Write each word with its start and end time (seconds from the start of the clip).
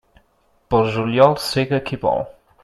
Pel 0.73 0.89
juliol 0.95 1.37
sega 1.49 1.81
qui 1.91 2.01
vol. 2.07 2.27